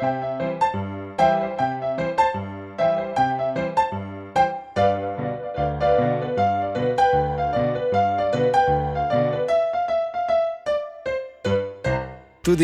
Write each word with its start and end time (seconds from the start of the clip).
Tudi 0.00 0.08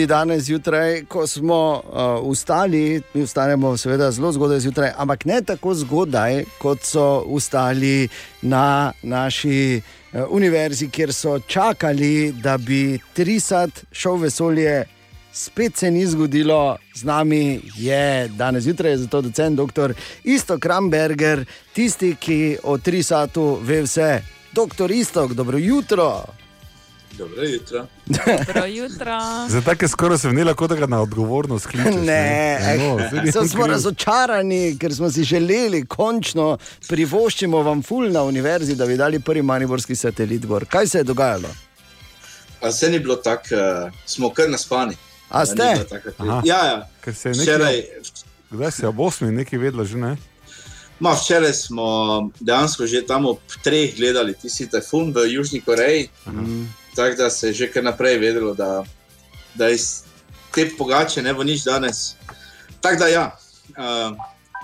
danes 0.06 0.42
zjutraj, 0.42 1.04
ko 1.04 1.26
smo 1.26 1.82
uh, 1.84 2.32
vstali, 2.32 3.02
mi 3.14 3.22
vstanemo 3.22 3.76
seveda 3.76 4.10
zelo 4.10 4.32
zgodaj 4.32 4.60
zjutraj, 4.60 4.90
ampak 4.96 5.24
ne 5.24 5.42
tako 5.42 5.74
zgodaj, 5.74 6.44
kot 6.58 6.78
so 6.82 7.24
vstali 7.36 8.08
na 8.42 8.92
naši 9.02 9.82
uh, 10.12 10.22
univerzi, 10.30 10.88
kjer 10.88 11.12
so 11.12 11.38
čakali, 11.38 12.32
da 12.32 12.58
bi 12.58 12.98
Trisat 13.14 13.70
šel 13.92 14.16
v 14.16 14.22
vesolje. 14.22 14.95
Spet 15.36 15.76
se 15.76 15.90
ni 15.90 16.06
zgodilo, 16.06 16.76
z 16.94 17.04
nami 17.04 17.60
je 17.76 18.28
danes 18.28 18.64
zjutraj, 18.64 18.96
zato 18.96 19.20
docent 19.20 19.60
dr. 19.60 19.92
Isto 20.24 20.58
Kramberger, 20.58 21.44
tisti, 21.72 22.16
ki 22.20 22.56
o 22.62 22.78
Trisatu 22.78 23.58
ve 23.62 23.82
vse. 23.82 24.22
Doktor 24.52 24.90
Istok, 24.90 25.32
dobro 25.32 25.58
jutro. 25.58 26.24
Dobro 27.18 27.42
jutro. 27.44 27.86
Dobro 28.06 28.64
jutro. 28.66 29.18
Zato 29.48 29.70
je 29.80 29.88
skoraj 29.88 30.18
se 30.18 30.28
vnela, 30.28 30.54
kot 30.54 30.70
na 30.88 31.00
odgovornost 31.02 31.66
kličeš. 31.66 31.94
Ne, 32.06 32.58
No, 32.78 32.96
nisem 32.96 33.32
Samo 33.32 33.48
smo 33.48 33.62
kriv. 33.62 33.72
razočarani, 33.72 34.78
ker 34.78 34.94
smo 34.94 35.10
si 35.10 35.24
želeli, 35.24 35.86
končno 35.86 36.58
privoščimo 36.88 37.62
vam 37.62 37.82
ful 37.82 38.12
na 38.12 38.22
univerzi, 38.22 38.76
da 38.76 38.86
bi 38.86 38.96
dali 38.96 39.20
prvi 39.20 39.42
mariborski 39.42 39.96
satelit 39.96 40.46
gor. 40.46 40.64
Kaj 40.64 40.86
se 40.86 40.98
je 40.98 41.04
dogajalo? 41.04 41.48
A 42.60 42.72
se 42.72 42.90
ni 42.90 42.98
bilo 42.98 43.16
tako, 43.16 43.54
uh, 43.54 43.92
smo 44.06 44.30
kar 44.30 44.50
naspani. 44.50 44.96
A 45.30 45.46
ste? 45.46 45.86
Aha. 46.18 46.42
Ja, 46.44 46.60
ja. 46.64 46.88
Ker 47.04 47.14
se 47.14 47.28
je 47.28 47.34
nekaj, 47.34 47.54
Včeraj, 47.54 47.82
kdaj 48.50 48.70
se 48.72 48.82
je 48.82 48.88
ob 48.88 48.96
8 48.96 49.30
nekaj 49.30 49.58
vedela, 49.58 49.84
že 49.84 49.96
ne? 49.98 50.16
ma, 51.00 51.12
včeraj 51.12 51.52
smo 51.52 51.86
dejansko 52.40 52.86
že 52.86 53.06
tam 53.06 53.26
ob 53.26 53.38
treh 53.62 53.96
gledali 53.96 54.34
tisti 54.34 54.64
tajfun 54.70 55.12
v 55.12 55.26
Južni 55.28 55.60
Koreji. 55.60 56.08
Tako 56.96 57.16
da 57.16 57.30
se 57.30 57.46
je 57.46 57.52
že 57.52 57.72
kar 57.72 57.84
naprej 57.84 58.18
vedelo, 58.18 58.54
da, 58.54 58.84
da 59.54 59.68
iz 59.68 60.02
te 60.54 60.70
pogače 60.78 61.22
ne 61.22 61.34
bo 61.34 61.44
nič 61.44 61.64
danes. 61.64 62.16
Tako 62.80 62.96
da 62.98 63.06
ja, 63.06 63.36
uh, 63.76 64.16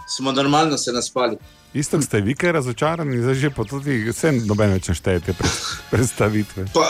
smo 0.08 0.32
normalno 0.32 0.78
se 0.78 0.92
naspali. 0.92 1.36
Isto 1.74 2.02
ste 2.02 2.20
vi, 2.20 2.34
kaj 2.34 2.52
razočarani, 2.52 3.22
zdaj 3.22 3.34
že 3.34 3.50
pa 3.50 3.64
tudi 3.64 4.04
vse 4.08 4.32
noben 4.32 4.72
več 4.72 4.88
ne 4.88 4.94
šteje 4.94 5.20
te 5.20 5.32
pred- 5.32 5.60
predstavitve. 5.90 6.64
Pa, 6.72 6.88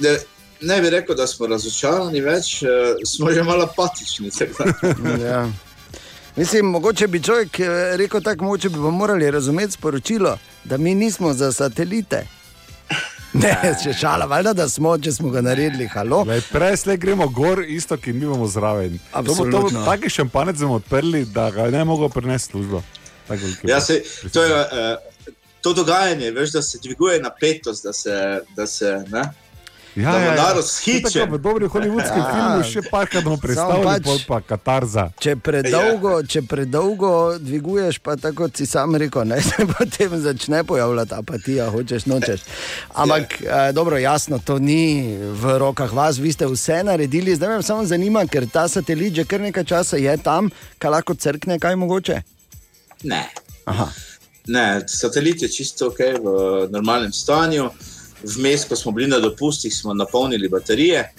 ne, 0.00 0.18
ne 0.64 0.80
bi 0.80 0.90
rekel, 0.90 1.16
da 1.16 1.26
smo 1.26 1.46
razočarani 1.46 2.20
več, 2.20 2.62
uh, 2.62 2.96
smo 3.06 3.30
že 3.32 3.42
malo 3.42 3.64
apatični. 3.64 4.30
tako. 4.30 4.64
Ja. 5.24 5.46
Mislim, 6.36 6.66
mogoče 6.66 7.06
bi 7.06 7.22
človek 7.22 7.60
eh, 7.60 7.96
rekel 7.96 8.22
tako, 8.22 8.44
mogoče 8.44 8.68
bi 8.68 8.74
pa 8.74 8.90
morali 8.90 9.30
razumeti 9.30 9.72
sporočilo, 9.72 10.38
da 10.64 10.76
mi 10.76 10.94
nismo 10.94 11.32
za 11.34 11.52
satelite. 11.52 12.26
Ne, 13.34 13.50
če 13.82 13.92
šala, 13.98 14.28
valjda, 14.30 14.52
da 14.52 14.68
smo, 14.68 14.92
če 14.98 15.12
smo 15.12 15.30
ga 15.34 15.40
naredili, 15.42 15.88
halo. 15.90 16.20
Lej, 16.28 16.40
Prej 16.52 16.76
slej 16.76 17.00
gremo 17.02 17.26
gor, 17.28 17.64
isto, 17.66 17.96
ki 17.98 18.12
mi 18.12 18.28
bomo 18.30 18.46
zraven. 18.46 18.94
Taki 19.84 20.10
šampanec 20.10 20.60
bomo 20.62 20.76
odprli, 20.78 21.24
da 21.34 21.48
ga 21.50 21.66
ne 21.70 21.80
mogo 21.84 22.08
prenesti 22.08 22.52
službo. 22.52 22.82
Tak 23.26 23.40
veliki 23.40 23.70
Ja, 23.70 23.80
se, 23.80 24.02
to, 24.32 24.42
je, 24.42 24.54
uh, 24.54 25.34
to 25.60 25.72
dogajanje, 25.74 26.30
veš, 26.30 26.52
da 26.54 26.62
se 26.62 26.78
dviguje 26.82 27.18
napetost, 27.22 27.84
da 27.84 27.92
se. 27.92 28.20
Da 28.54 28.66
se 28.66 28.92
ne, 29.10 29.24
Ja, 29.96 30.12
da 30.12 30.34
narod 30.34 30.56
To 30.56 30.62
shiče. 30.64 30.90
je 31.08 31.22
tako 31.22 31.32
v 31.32 31.38
dobrih 31.38 31.70
hollywoodskem 31.70 32.18
Ja. 32.18 32.30
filmu, 32.32 32.64
še 32.64 32.90
parkrat 32.90 33.24
bomo 33.24 33.36
predstavili, 33.36 33.86
pač- 34.02 34.26
pa 34.26 34.40
katarza. 34.42 35.10
Če 35.16 35.36
predolgo, 35.38 36.22
če 36.24 36.42
predolgo 36.42 37.10
dviguješ, 37.38 37.98
pa 37.98 38.16
tako 38.16 38.48
si 38.50 38.66
sam 38.66 38.94
rekel, 38.94 39.24
ne, 39.24 39.38
se 39.48 39.66
potem 39.68 40.18
začne 40.18 40.64
pojavljati 40.64 41.14
apatija, 41.14 41.70
hočeš 41.70 42.06
nočeš. 42.06 42.40
Ampak 42.92 43.38
eh, 43.38 43.72
dobro, 43.72 43.96
jasno, 43.96 44.38
to 44.38 44.58
ni 44.58 44.82
v 45.16 45.58
rokah 45.58 45.92
vas, 45.92 46.18
vi 46.18 46.32
ste 46.32 46.46
vse 46.46 46.82
naredili. 46.82 47.30
Zdaj 47.32 47.48
me 47.48 47.62
samo 47.62 47.84
zanima, 47.84 48.26
ker 48.26 48.46
ta 48.46 48.68
satelit 48.68 49.14
že 49.14 49.24
kar 49.24 49.40
nekaj 49.40 49.64
časa 49.64 49.96
je 49.96 50.16
tam, 50.18 50.50
kaj 50.76 50.90
lahko 50.90 51.14
crkne, 51.14 51.58
kaj 51.58 51.76
mogoče. 51.76 52.22
Ne. 53.04 53.28
Aha. 53.64 53.88
ne, 54.46 54.64
satelit 54.86 55.42
je 55.42 55.48
čisto 55.48 55.86
ok 55.86 55.98
v 56.18 56.26
normalnem 56.68 57.12
stanju. 57.12 57.70
Vmes, 58.36 58.64
ko 58.64 58.76
smo 58.76 58.92
bili 58.92 59.08
na 59.08 59.18
dopustih, 59.18 59.74
smo 59.74 59.94
napolnili 59.94 60.48
baterije. 60.48 61.12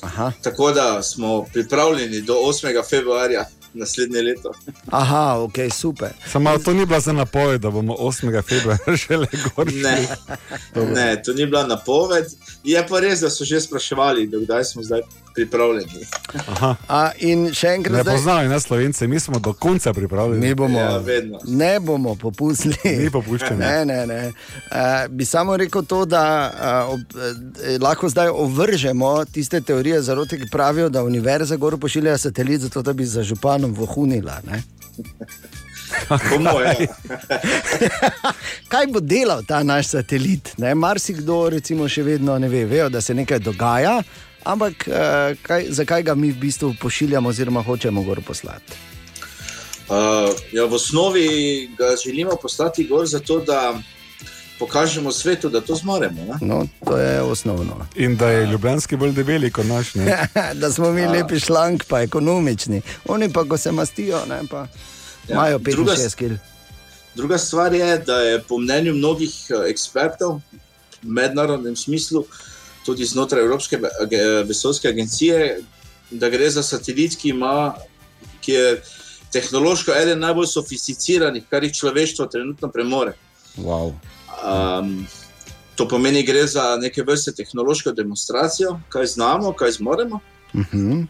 Aha. 0.00 0.32
Tako 0.42 0.72
da 0.72 1.02
smo 1.02 1.44
pripravljeni 1.52 2.20
do 2.20 2.34
8. 2.34 2.88
februarja 2.90 3.44
naslednje 3.74 4.22
leto. 4.22 4.52
Aha, 4.90 5.36
ok, 5.38 5.54
super. 5.74 6.08
Samo 6.32 6.58
to 6.58 6.72
ni 6.74 6.86
bila 6.86 7.00
za 7.00 7.12
napoved, 7.12 7.60
da 7.60 7.70
bomo 7.70 7.94
8. 7.94 8.42
februarja 8.42 8.96
šele 9.06 9.26
gor. 9.56 9.72
Ne, 9.72 10.08
ne, 10.94 11.22
to 11.22 11.32
ni 11.32 11.46
bila 11.46 11.66
napoved. 11.66 12.26
Je 12.64 12.86
pa 12.88 13.00
res, 13.00 13.20
da 13.20 13.30
so 13.30 13.44
že 13.44 13.60
spraševali, 13.60 14.26
do 14.26 14.40
kdaj 14.40 14.64
smo 14.64 14.82
zdaj 14.82 15.00
pripravljeni. 15.34 16.06
A, 16.88 17.10
in 17.18 17.46
še 17.52 17.66
Ne 17.66 17.74
enkrat, 17.74 18.02
zdaj, 18.02 18.14
poznajo 18.14 18.48
nas 18.48 18.62
Slovence, 18.62 19.06
mi 19.06 19.20
smo 19.20 19.38
do 19.38 19.52
konca 19.52 19.92
pripravljeni. 19.92 20.46
mi 20.46 20.54
bomo, 20.54 20.78
Ja, 20.78 20.96
vedno. 20.98 21.38
ne 21.44 21.80
bomo 21.80 22.14
popustili. 22.14 22.76
Ni 22.98 23.10
popuščanja. 23.10 23.56
Ne, 23.58 23.84
ne, 23.84 24.06
ne. 24.06 24.20
Uh, 24.26 24.76
bi 25.08 25.24
samo 25.24 25.56
rekel 25.56 25.82
to, 25.84 26.04
da 26.04 26.24
uh, 26.86 26.94
ob, 26.94 27.00
eh, 27.00 27.78
lahko 27.78 28.08
zdaj 28.08 28.28
ovržemo 28.28 29.24
tiste 29.24 29.60
teorije 29.60 30.02
zarote, 30.02 30.38
ki 30.38 30.50
pravijo, 30.50 30.88
da 30.88 31.04
univerza 31.04 31.56
gor 31.56 31.78
pošilja 31.78 32.18
satelit, 32.18 32.60
zato 32.60 32.82
da 32.82 32.92
bi 32.92 33.04
za 33.04 33.22
županom 33.22 33.74
vohunila. 33.74 34.40
Ne? 34.46 34.62
Po 36.08 36.38
moje. 36.38 36.86
Kaj 38.68 38.86
bo 38.86 39.00
delal 39.00 39.42
ta 39.44 39.62
naš 39.62 39.86
satelit? 39.86 40.54
Ne? 40.56 40.74
Marsikdo 40.74 41.48
recimo 41.48 41.88
še 41.88 42.02
vedno 42.02 42.38
ne 42.38 42.48
ve, 42.48 42.64
vejo, 42.64 42.88
da 42.88 43.00
se 43.00 43.14
nekaj 43.14 43.38
dogaja, 43.38 43.98
ampak 44.44 44.88
uh, 44.88 45.36
kaj, 45.42 45.66
zakaj 45.68 46.02
ga 46.02 46.14
mi 46.14 46.30
v 46.30 46.38
bistvu 46.38 46.74
pošiljamo 46.80 47.28
oziroma 47.28 47.62
hočemo 47.62 48.02
gor 48.02 48.20
poslati? 48.26 48.72
Uh, 49.88 50.30
ja, 50.52 50.64
v 50.64 50.74
osnovi 50.74 51.26
ga 51.78 51.96
želimo 52.04 52.36
poslati 52.42 52.84
gor, 52.84 53.06
zato 53.06 53.40
da 53.40 53.78
pokažemo 54.58 55.12
svetu, 55.12 55.48
da 55.48 55.60
to 55.60 55.74
zmoremo. 55.74 56.24
Ne? 56.24 56.38
No, 56.40 56.66
to 56.84 56.96
je 56.98 57.20
osnovno. 57.22 57.86
In 57.96 58.16
da 58.16 58.30
je 58.30 58.46
ljubljanski 58.46 58.96
bolj 58.96 59.12
debeli 59.12 59.50
kot 59.50 59.66
naš. 59.66 59.94
Ne? 59.94 60.28
da 60.60 60.72
smo 60.72 60.92
mi 60.92 61.06
lepi 61.06 61.40
šlank, 61.40 61.84
pa 61.88 62.00
ekonomični. 62.00 62.82
Oni 63.08 63.32
pa, 63.32 63.44
ko 63.44 63.58
se 63.58 63.72
mastijo, 63.72 64.20
ne, 64.28 64.40
pa 64.50 64.66
Ja, 65.28 65.34
imajo 65.34 65.58
druga 65.58 65.92
65 65.92 66.14
kg. 66.14 66.34
Druga 67.14 67.38
stvar 67.38 67.74
je, 67.74 67.98
da 67.98 68.16
je 68.16 68.42
po 68.42 68.58
mnenju 68.58 68.94
mnogih 68.94 69.34
eh, 69.50 69.70
ekspertov 69.70 70.40
v 71.02 71.08
mednarodnem 71.08 71.76
smislu, 71.76 72.24
tudi 72.84 73.04
znotraj 73.04 73.42
Evropske 73.42 73.80
vesoljske 74.46 74.88
agencije, 74.88 75.60
da 76.10 76.28
gre 76.28 76.50
za 76.50 76.62
satelit, 76.62 77.16
ki, 77.16 77.28
ima, 77.28 77.74
ki 78.40 78.52
je 78.52 78.82
tehnološko 79.32 79.92
eden 79.96 80.20
najbolj 80.20 80.46
sofisticiranih, 80.46 81.44
kar 81.50 81.64
jih 81.64 81.72
človeštvo 81.74 82.26
trenutno 82.26 82.68
premore. 82.68 83.14
Wow. 83.56 83.94
Um, 84.44 85.06
to 85.76 85.88
pomeni, 85.88 86.22
gre 86.22 86.46
za 86.46 86.76
neke 86.80 87.02
vrste 87.02 87.32
tehnološko 87.32 87.92
demonstracijo, 87.92 88.78
kaj 88.88 89.06
znamo, 89.06 89.52
kaj 89.52 89.70
zmoremo. 89.70 90.20
Uh 90.54 90.60
-huh. 90.72 91.06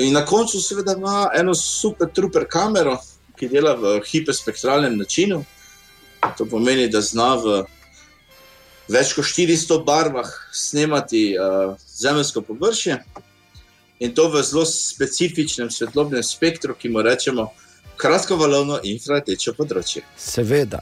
In 0.00 0.12
na 0.12 0.24
koncu, 0.26 0.60
seveda, 0.60 0.92
ima 0.92 1.30
eno 1.34 1.54
super, 1.54 2.08
truper 2.14 2.44
kamero, 2.48 2.98
ki 3.36 3.48
dela 3.48 3.74
v 3.74 4.00
hiperspektralnem 4.04 4.98
načinu. 4.98 5.44
To 6.38 6.46
pomeni, 6.46 6.88
da 6.88 7.00
zna 7.00 7.34
v 7.34 7.64
več 8.88 9.12
kot 9.12 9.24
400 9.26 9.84
barvah 9.84 10.28
snemati 10.52 11.34
uh, 11.34 11.74
zemeljsko 11.88 12.40
površje 12.42 12.98
in 13.98 14.14
to 14.14 14.28
v 14.28 14.42
zelo 14.42 14.62
specifičnem 14.64 15.70
svetlobnem 15.70 16.22
spektru, 16.22 16.74
ki 16.74 16.88
mu 16.88 17.02
rečemo 17.02 17.48
kratkovalovno 17.96 18.78
infrardečo 18.84 19.52
področje. 19.52 20.04
Seveda, 20.16 20.78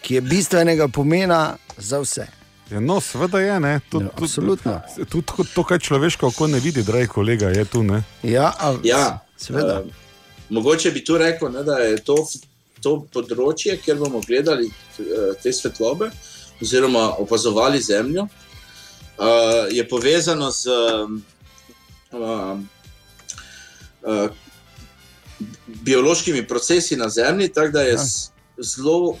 ki 0.00 0.14
je 0.14 0.22
bistvenega 0.22 0.88
pomena 0.88 1.40
za 1.76 2.00
vse. 2.00 2.24
Ja, 2.70 2.80
no, 2.80 2.96
seveda 3.00 3.38
je. 3.38 3.60
ne. 3.60 3.74
Tudi, 3.90 4.04
No, 4.04 4.10
absolutno. 4.16 4.80
Tudi, 4.88 5.06
tudi 5.06 5.26
to, 5.26 5.44
to, 5.54 5.62
kar 5.64 5.78
človeško 5.78 6.26
oko 6.26 6.46
ne 6.46 6.58
vidi, 6.58 6.82
dragi 6.82 7.06
kolega, 7.08 7.50
je 7.50 7.64
tu. 7.64 7.82
Ne? 7.82 8.00
Ja, 8.24 8.48
a, 8.50 8.72
Ja, 8.82 9.02
seveda. 9.36 9.76
eh, 9.78 9.92
mogoče 10.48 10.90
bi 10.90 11.04
tu 11.04 11.18
rekel, 11.18 11.52
ne, 11.52 11.62
da 11.62 11.76
je 11.78 12.00
to, 12.00 12.16
to 12.80 12.96
področje, 13.12 13.76
kjer 13.76 13.96
bomo 13.96 14.20
gledali 14.20 14.66
eh, 14.66 15.04
te 15.36 15.52
svetlobe, 15.52 16.08
oziroma 16.62 17.14
opazovali 17.18 17.82
Zemljo, 17.82 18.22
eh, 18.22 19.68
je 19.70 19.88
povezano 19.88 20.50
z 20.50 20.66
um, 21.04 21.22
uh, 24.02 24.30
biološkimi 25.66 26.48
procesi 26.48 26.96
na 26.96 27.08
Zemlji, 27.08 27.48
tako 27.52 27.68
da 27.68 27.80
je 27.80 27.92
Ja. 27.92 28.04
zelo 28.58 29.18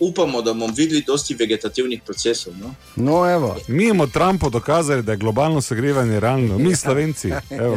upamo, 0.00 0.42
da 0.42 0.52
bomo 0.52 0.72
videli 0.76 1.02
dosti 1.06 1.34
vegetativnih 1.34 2.02
procesov. 2.02 2.52
No? 2.60 2.74
No, 2.96 3.30
evo. 3.30 3.56
Mi 3.68 3.84
imamo 3.84 4.06
Trumpu 4.06 4.50
dokazali, 4.50 5.02
da 5.02 5.12
je 5.12 5.18
globalno 5.18 5.60
segrevanje 5.60 6.20
realno, 6.20 6.58
mi 6.58 6.76
slovenci. 6.76 7.30
Evo. 7.50 7.76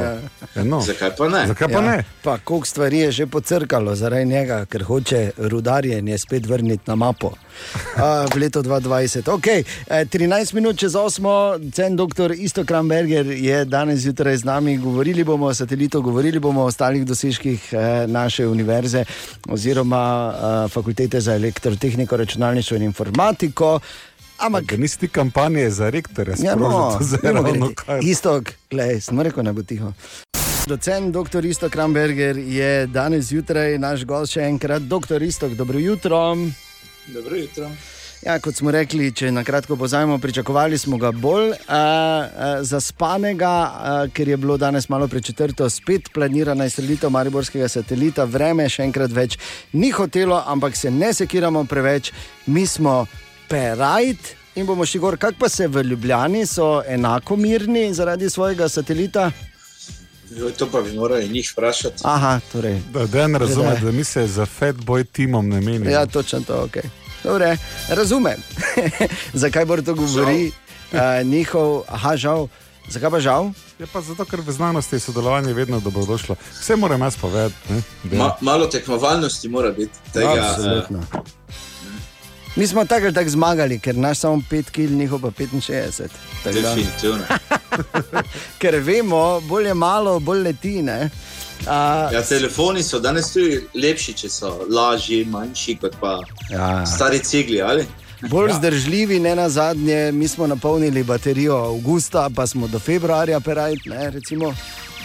Ja, 0.56 0.64
no. 0.64 0.82
Zakaj 0.82 1.16
pa 1.18 1.30
ne? 1.30 1.48
Zakaj 1.48 1.68
pa 1.68 1.74
Ja, 1.74 1.82
ne? 1.82 2.04
pa 2.24 2.38
koliko 2.38 2.68
stvari 2.68 2.98
je 3.00 3.12
že 3.12 3.28
pocrkalo 3.28 3.96
zaradi 3.96 4.26
njega, 4.26 4.66
ker 4.66 4.84
hoče 4.84 5.32
rudarjenje 5.38 6.18
spet 6.18 6.46
vrniti 6.46 6.84
na 6.88 6.96
mapo 6.96 7.28
uh, 7.28 8.34
v 8.36 8.40
leto 8.40 8.62
2020. 8.64 9.32
Okay, 9.32 9.64
eh, 9.88 10.06
13 10.06 10.54
minut 10.54 10.78
čez 10.78 10.94
8, 10.94 11.72
cen 11.72 11.96
dr. 11.96 12.32
Isto 12.38 12.66
Kramberger 12.66 13.26
je 13.28 13.66
danes 13.66 14.00
zjutraj 14.00 14.38
z 14.38 14.44
nami. 14.44 14.78
Govorili 14.78 15.24
bomo 15.24 15.46
o 15.46 15.54
satelitu, 15.54 16.02
govorili 16.02 16.40
bomo 16.40 16.62
o 16.62 16.66
ostalih 16.66 17.06
dosežkih 17.06 17.74
eh, 17.74 18.08
naše 18.08 18.48
univerze 18.48 19.06
oziroma 19.50 20.34
eh, 20.34 20.70
fakultete 20.70 21.22
za 21.22 21.36
elektrotehniko, 21.36 22.13
računalništvo 22.16 22.78
in 22.78 22.84
informatiko. 22.84 23.80
Ampak 24.38 24.64
Da 24.64 24.78
nisi 24.78 25.00
ti 25.00 25.08
kampanje 25.08 25.70
za 25.70 25.90
rektorja, 25.90 26.36
Ja, 26.40 26.56
no, 26.56 27.00
je 27.24 27.34
ravno 27.34 27.72
kar. 27.76 28.00
Istok, 28.04 28.50
gledaj, 28.72 29.02
sem 29.02 29.22
rekel, 29.22 29.44
ne 29.44 29.54
bo 29.54 29.64
tiho. 29.64 29.94
Docent 30.68 31.14
dr. 31.14 31.46
Istok 31.46 31.72
Kramberger 31.72 32.38
je 32.38 32.88
danes 32.88 33.26
zjutraj 33.26 33.78
naš 33.78 34.06
gost 34.06 34.34
še 34.34 34.42
enkrat. 34.42 34.82
Dr. 34.82 35.24
Istok, 35.24 35.52
dobro 35.52 35.80
jutro. 35.80 36.38
Dobro 37.08 37.36
jutro. 37.36 37.70
Ja, 38.26 38.38
kot 38.40 38.56
smo 38.56 38.72
rekli, 38.72 39.10
če 39.12 39.32
na 39.36 39.42
kratko 39.44 39.76
pozajmo, 39.76 40.16
pričakovali 40.18 40.78
smo 40.78 40.98
ga 40.98 41.10
bolj 41.12 41.50
uh, 41.50 41.58
uh, 41.58 42.62
zaspanega, 42.64 43.52
uh, 43.52 44.14
ker 44.16 44.30
je 44.32 44.38
bilo 44.38 44.56
danes 44.58 44.88
malo 44.90 45.08
pred 45.08 45.24
četrto 45.24 45.68
spet 45.70 46.08
planirana 46.14 46.66
izstrelitev 46.66 47.12
Mariborskega 47.12 47.68
satelita. 47.68 48.24
Vreme 48.24 48.70
še 48.70 48.86
enkrat 48.88 49.12
več 49.12 49.36
ni 49.74 49.92
hotelo, 49.92 50.40
ampak 50.48 50.80
se 50.80 50.92
ne 50.92 51.12
sekiramo 51.14 51.66
preveč, 51.68 52.14
mi 52.46 52.64
smo 52.68 53.02
perajt 53.52 54.32
in 54.56 54.72
bomo 54.72 54.88
šli 54.88 55.04
gor. 55.04 55.20
Kaj 55.20 55.36
pa 55.40 55.52
se 55.52 55.68
v 55.68 55.84
Ljubljani 55.84 56.46
so 56.48 56.80
enako 56.88 57.36
mirni 57.36 57.90
zaradi 57.94 58.30
svojega 58.30 58.70
satelita? 58.72 59.32
To 60.58 60.72
pa 60.72 60.82
bi 60.82 60.96
morali 60.96 61.28
njih 61.30 61.52
vprašati. 61.52 62.08
Aha, 62.08 62.40
torej. 62.52 62.80
Da, 62.94 63.06
da 63.06 63.28
ne 63.28 63.40
razume, 63.40 63.76
Gledaj. 63.76 63.84
da 63.84 63.92
mi 63.92 64.04
se 64.04 64.28
za 64.28 64.48
Fatboy 64.60 65.04
timom 65.12 65.50
ne 65.50 65.62
menimo. 65.62 65.92
Ja, 65.92 66.06
točno 66.06 66.40
to, 66.48 66.64
ok. 66.64 67.03
Dobre, 67.24 67.58
razumem, 67.90 68.38
zakaj 69.34 69.66
bo 69.66 69.82
to 69.82 69.94
govori. 69.94 70.52
Uh, 70.92 71.00
njihov, 71.28 71.84
aha, 71.88 72.16
žal. 72.18 72.48
Zakaj 72.90 73.10
pa 73.10 73.20
žal? 73.20 73.52
Je 73.80 73.88
pa 73.88 74.02
zato, 74.02 74.26
ker 74.26 74.42
v 74.42 74.52
znanosti 74.52 74.96
je 74.96 75.00
sodelovanje 75.00 75.54
vedno 75.54 75.80
dobrodošlo. 75.80 76.36
Vse 76.52 76.76
moram 76.76 77.02
jaz 77.02 77.18
povedati. 77.18 77.56
Ma, 78.04 78.36
malo 78.42 78.68
tekmovalnosti 78.68 79.50
mora 79.50 79.72
biti. 79.72 79.92
Tega, 80.14 80.34
eh, 80.36 80.50
Absolutno. 80.50 81.04
Mi 82.56 82.68
smo 82.68 82.86
tako 82.86 83.06
ali 83.06 83.14
tako 83.14 83.30
zmagali, 83.30 83.80
ker 83.80 83.96
naš 83.96 84.20
samo 84.20 84.42
5 84.52 84.64
kg, 84.72 84.92
njihov 84.92 85.20
pa 85.22 85.28
65. 85.28 86.08
Tako 86.44 86.56
da- 86.56 86.62
definitivno. 86.62 87.24
Ker 88.62 88.80
vemo, 88.80 89.42
bolj 89.42 89.68
je 89.68 89.74
malo, 89.74 90.20
bolj 90.20 90.42
leti. 90.42 90.82
ne. 90.82 91.10
A, 91.68 92.10
Ja, 92.12 92.22
telefoni 92.22 92.84
so 92.84 93.00
danes 93.00 93.32
tudi 93.34 93.62
lepši, 93.76 94.14
če 94.14 94.30
so 94.30 94.66
lažji, 94.70 95.26
manjši 95.26 95.78
kot 95.82 95.96
pa 96.00 96.18
ja. 96.52 96.86
stari 96.86 97.20
cigli. 97.20 97.62
Ali? 97.62 97.86
Bolj 98.30 98.50
ja. 98.50 98.56
zdržljivi, 98.56 99.20
ne 99.20 99.36
na 99.36 99.50
zadnje, 99.50 100.12
mi 100.12 100.28
smo 100.28 100.48
napolnili 100.48 101.04
baterijo 101.04 101.56
avgusta, 101.56 102.30
pa 102.36 102.48
smo 102.48 102.68
do 102.68 102.80
februarja 102.80 103.40
perajt, 103.40 103.86
ne 103.86 104.10
recimo. 104.10 104.54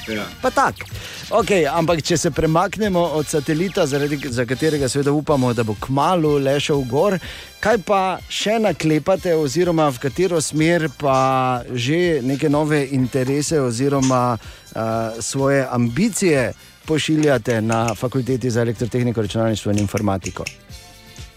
Ja. 0.08 0.24
Pa 0.42 0.50
tako. 0.50 0.86
Okay, 1.30 1.66
ampak 1.68 2.00
če 2.02 2.16
se 2.16 2.30
premaknemo 2.30 3.00
od 3.00 3.26
satelita, 3.26 3.86
zaradi, 3.86 4.16
za 4.30 4.46
katerega 4.48 4.88
seveda 4.88 5.12
upamo, 5.12 5.52
da 5.52 5.62
bo 5.62 5.74
kmalo 5.80 6.38
lešel 6.38 6.80
gor, 6.88 7.18
kaj 7.60 7.82
pa 7.84 8.00
še 8.32 8.56
naklepate, 8.64 9.34
oziroma 9.36 9.90
v 9.92 10.00
katero 10.00 10.40
smer 10.40 10.88
pa 10.96 11.60
že 11.72 12.20
neke 12.24 12.48
nove 12.48 12.80
interese 12.96 13.60
oziroma 13.60 14.38
uh, 14.38 14.80
svoje 15.20 15.66
ambicije 15.70 16.52
pošiljate 16.88 17.60
na 17.60 17.94
fakulteti 17.94 18.50
za 18.50 18.64
elektrotehniko, 18.64 19.22
računalništvo 19.22 19.72
in 19.72 19.78
informatiko. 19.78 20.44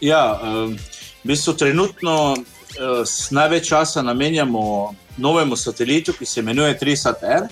Ja, 0.01 0.39
um, 0.39 0.77
v 1.23 1.33
bistvu 1.33 1.53
trenutno 1.53 2.31
uh, 2.31 3.03
s 3.05 3.31
največ 3.31 3.67
časa 3.67 4.01
namenjamo 4.01 4.93
novemu 5.17 5.55
satelitu, 5.55 6.13
ki 6.13 6.25
se 6.25 6.39
imenuje 6.39 6.79
3SAT-R. 6.79 7.49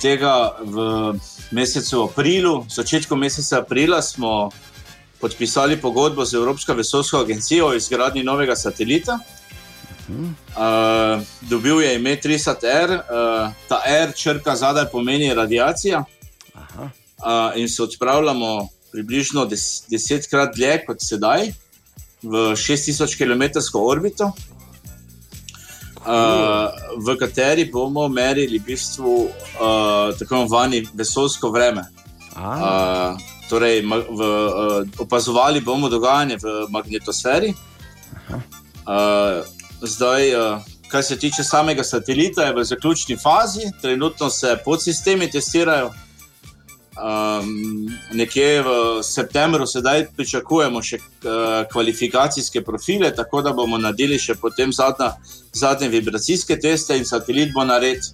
Tega 0.00 0.56
v 0.64 0.76
mesecu 1.52 2.08
aprilu, 2.08 2.64
začetku 2.68 3.16
meseca 3.16 3.60
aprila 3.60 4.02
smo 4.02 4.50
podpisali 5.20 5.76
pogodbo 5.76 6.24
z 6.24 6.34
Evropsko 6.34 6.74
vesoljsko 6.74 7.18
agencijo 7.20 7.66
o 7.68 7.74
izgradnji 7.74 8.22
novega 8.22 8.56
satelita. 8.56 9.18
Uh, 10.08 11.22
dobil 11.40 11.80
je 11.80 11.94
ime 11.94 12.16
3SAT-R, 12.16 12.90
uh, 12.90 13.52
ta 13.68 13.82
R 13.86 14.12
črka 14.16 14.56
zadaj 14.56 14.88
pomeni 14.92 15.34
radiacija. 15.34 16.04
Aha. 16.54 16.90
uh, 17.20 17.60
in 17.60 17.68
se 17.68 17.82
odpravljamo 17.82 18.68
približno 18.92 19.44
des, 19.46 19.84
desetkrat 19.90 20.56
dlje 20.56 20.84
kot 20.86 20.96
sedaj, 21.00 21.52
v 22.22 22.32
6000 22.56 23.16
km 23.16 23.42
orbito, 23.74 24.32
uh, 26.06 26.69
v 26.96 27.16
kateri 27.18 27.64
bomo 27.72 28.08
merili 28.08 28.58
v 28.58 28.64
bistvu 28.64 29.14
uh, 29.24 29.30
tako 30.18 30.34
imenovani 30.34 30.86
vesoljsko 30.94 31.50
vreme. 31.50 31.84
A, 32.36 32.50
Uh, 32.50 33.20
torej, 33.50 33.82
v, 33.82 34.20
uh, 34.20 34.86
opazovali 34.98 35.60
bomo 35.60 35.88
dogajanje 35.88 36.36
v 36.36 36.66
magnetosferi. 36.70 37.54
Uh, 38.86 39.42
zdaj, 39.82 40.34
uh, 40.34 40.62
kar 40.88 41.02
se 41.02 41.18
tiče 41.18 41.44
samega 41.44 41.84
satelita, 41.84 42.42
je 42.42 42.54
v 42.54 42.64
zaključni 42.64 43.16
fazi, 43.16 43.70
trenutno 43.82 44.30
se 44.30 44.56
podsistemi 44.64 45.30
testirajo. 45.30 45.92
Um, 47.00 47.88
nekje 48.12 48.62
v 48.62 49.02
septembru 49.02 49.64
sedaj 49.66 50.02
pričakujemo 50.16 50.82
še 50.84 50.98
uh, 51.00 51.62
kvalifikacijske 51.72 52.60
profile, 52.60 53.08
tako 53.16 53.40
da 53.40 53.54
bomo 53.56 53.78
naredili 53.80 54.18
še 54.20 54.36
potem 54.36 54.68
zadnja, 54.72 55.14
zadnje 55.56 55.88
vibracijske 55.88 56.58
teste 56.60 56.98
in 57.00 57.08
satelit 57.08 57.54
bo 57.56 57.64
nared. 57.64 58.04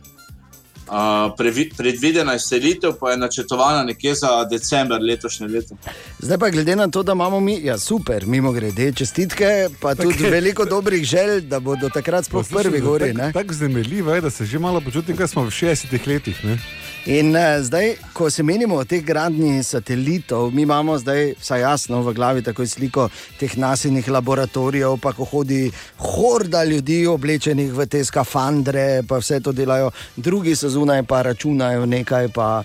Uh, 0.87 1.33
previ, 1.35 1.65
predvidena 1.75 2.37
izselitev 2.39 2.93
pa 3.01 3.11
je 3.11 3.17
načrtovana 3.19 3.83
nekje 3.83 4.13
za 4.15 4.29
decembr 4.47 5.03
letošnje 5.03 5.49
leto. 5.51 5.75
Zdaj 6.23 6.39
pa 6.39 6.51
glede 6.55 6.77
na 6.79 6.87
to, 6.87 7.03
da 7.03 7.19
imamo 7.19 7.41
mi, 7.41 7.59
ja 7.59 7.75
super, 7.79 8.27
mimo 8.27 8.53
grede, 8.55 8.93
čestitke, 8.93 9.67
pa 9.81 9.97
tudi 9.99 10.23
okay. 10.23 10.31
veliko 10.31 10.65
dobrih 10.65 11.03
želj, 11.05 11.41
da 11.51 11.59
bodo 11.61 11.91
takrat 11.91 12.31
sploh 12.31 12.47
prvi 12.47 12.81
gori. 12.81 13.11
ne. 13.15 13.33
Tako 13.33 13.39
tak 13.39 13.53
zanimivo 13.53 14.15
je, 14.15 14.21
da 14.21 14.31
se 14.31 14.47
že 14.47 14.59
malo 14.63 14.81
počutim, 14.81 15.17
kot 15.17 15.31
smo 15.31 15.43
v 15.43 15.51
60-ih 15.51 16.07
letih. 16.07 16.45
Ne? 16.45 16.59
In 17.07 17.37
uh, 17.37 17.63
zdaj, 17.63 17.95
ko 18.13 18.31
se 18.31 18.43
menimo 18.43 18.77
o 18.77 18.85
teh 18.85 19.05
gradnji 19.05 19.63
satelitov, 19.63 20.51
mi 20.55 20.63
imamo 20.63 20.99
zdaj, 20.99 21.37
vsaj 21.39 21.61
jasno, 21.61 22.01
v 22.03 22.13
glavi 22.13 22.43
tako 22.43 22.67
sliko 22.67 23.09
teh 23.39 23.55
nasilnih 23.57 24.09
laboratorijev, 24.09 24.97
pa 24.99 25.13
ko 25.15 25.25
hodi 25.25 25.71
horda 26.03 26.65
ljudi, 26.65 27.05
oblečenih 27.07 27.71
v 27.73 27.87
te 27.87 28.03
skafandre, 28.05 29.05
pa 29.07 29.21
vse 29.23 29.39
to 29.41 29.53
delajo, 29.55 29.93
drugi 30.17 30.57
so 30.57 30.69
zunaj, 30.69 31.05
pa 31.07 31.23
računajo 31.23 31.87
nekaj. 31.87 32.29
Pa, 32.35 32.65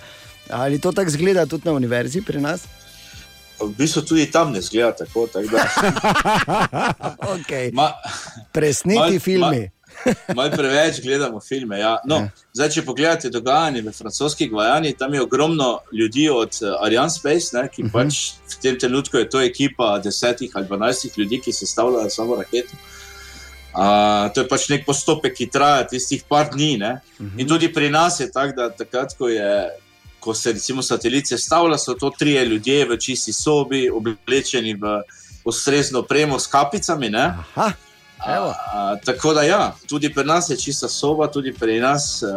ali 0.49 0.79
to 0.81 0.91
tako 0.91 1.13
zgleda 1.13 1.45
tudi 1.45 1.69
na 1.69 1.77
univerzi 1.77 2.21
pri 2.25 2.41
nas? 2.41 2.65
V 3.61 3.69
bistvu 3.77 4.01
tudi 4.01 4.25
tam 4.31 4.51
ne 4.51 4.61
zgleda 4.61 5.05
tako. 5.05 5.27
tako 5.27 5.53
Okay. 7.37 7.69
ma, 7.73 7.91
Presneti 8.51 8.97
Mal- 8.97 9.19
filmi. 9.19 9.69
Malo 10.35 10.49
preveč 10.51 11.01
gledamo 11.01 11.39
filme. 11.39 11.79
Ja. 11.79 11.97
No, 12.05 12.15
Ja. 12.15 12.29
zdaj, 12.53 12.69
če 12.69 12.81
pogledate 12.81 13.29
dogajanje 13.29 13.81
v 13.81 13.91
francoskih 13.91 14.49
Gvajani, 14.49 14.93
tam 14.93 15.13
je 15.13 15.21
ogromno 15.21 15.79
ljudi 15.93 16.29
od 16.29 16.49
uh, 16.61 16.81
Ariane 16.81 17.09
Space, 17.09 17.53
ne, 17.53 17.67
ki 17.69 17.81
uh 17.81 17.87
Mhm. 17.87 17.97
-huh. 17.97 18.03
pač 18.03 18.15
v 18.49 18.61
tem 18.61 18.79
trenutku 18.79 19.17
je 19.17 19.29
to 19.29 19.41
ekipa 19.41 19.99
desetih 19.99 20.51
ali 20.53 20.65
dvanajstih 20.65 21.17
ljudi, 21.17 21.41
ki 21.41 21.51
sestavljajo 21.53 22.09
samo 22.09 22.35
raketo. 22.35 22.73
Uh, 23.73 24.33
to 24.33 24.41
je 24.41 24.47
pač 24.47 24.69
nek 24.69 24.85
postopek, 24.85 25.33
ki 25.33 25.47
traja 25.47 25.87
tistih 25.87 26.23
par 26.27 26.49
dni. 26.49 26.75
Uh 26.75 26.81
Mhm. 26.81 26.97
-huh. 27.29 27.39
In 27.39 27.47
tudi 27.47 27.73
pri 27.73 27.89
nas 27.89 28.19
je 28.19 28.31
tako, 28.31 28.53
da 28.55 28.69
takrat, 28.69 29.13
ko, 29.17 29.27
je, 29.27 29.69
ko 30.19 30.33
se 30.33 30.51
recimo 30.51 30.81
satelit 30.81 31.27
sestavlja, 31.27 31.77
so 31.77 31.93
to 31.93 32.09
trije 32.09 32.45
ljudje 32.45 32.85
v 32.85 32.97
čisti 32.97 33.33
sobi, 33.33 33.89
oblečeni 33.89 34.73
v 34.73 35.01
ustrezno 35.45 35.99
opremo 35.99 36.39
s 36.39 36.47
kapicami. 36.47 37.09
Ne? 37.09 37.23
Aha, 37.23 37.71
Evo. 38.27 38.53
A, 38.73 38.95
tako 39.05 39.33
da, 39.33 39.41
ja, 39.41 39.75
tudi 39.89 40.13
pri 40.13 40.23
nas 40.25 40.49
je 40.49 40.57
čista 40.57 40.87
soba, 40.89 41.27
tudi 41.27 41.53
pri 41.53 41.79
nas 41.79 42.23
uh, 42.23 42.29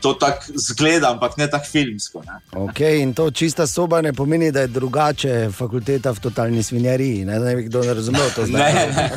to 0.00 0.14
tako 0.14 0.52
zgleda, 0.54 1.10
ampak 1.10 1.36
ne 1.36 1.50
tako 1.50 1.66
filmsko. 1.66 2.22
Ne? 2.26 2.60
Okay, 2.64 3.02
in 3.02 3.14
to 3.14 3.30
čista 3.30 3.66
soba 3.66 4.00
ne 4.02 4.12
pomeni, 4.12 4.52
da 4.52 4.60
je 4.60 4.66
drugače 4.66 5.50
fakulteta 5.50 6.10
v 6.10 6.20
totalni 6.20 6.62
svinjariji. 6.62 7.24
Ne, 7.24 7.40
ne 7.40 7.56
bi 7.56 7.62
kdo 7.62 7.82
ne 7.82 7.94
razumel 7.94 8.30
to 8.34 8.46
zdaj. 8.46 8.74
Ne, 8.74 8.86
ne. 8.94 9.10